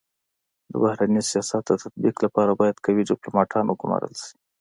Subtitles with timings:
[0.71, 4.31] د بهرني سیاست د تطبیق لپاره بايد قوي ډيپلوماتان و ګمارل سي.